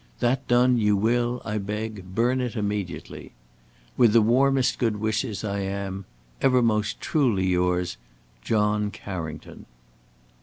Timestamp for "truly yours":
6.99-7.97